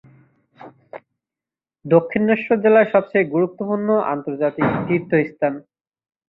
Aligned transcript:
দক্ষিণেশ্বর 1.85 2.57
জেলার 2.63 2.91
সবচেয়ে 2.93 3.31
গুরুত্বপূর্ণ 3.33 3.89
আন্তর্জাতিক 4.13 4.67
তীর্থস্থান। 4.87 5.53